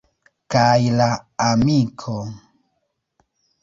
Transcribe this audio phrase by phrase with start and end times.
[0.53, 1.07] Kaj la
[1.51, 2.19] amiko!